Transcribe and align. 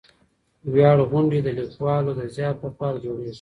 ویاړ 0.73 0.97
غونډې 1.09 1.39
د 1.43 1.47
لیکوالو 1.57 2.11
د 2.19 2.21
زیار 2.35 2.55
په 2.61 2.69
پار 2.77 2.93
جوړېږي. 3.03 3.29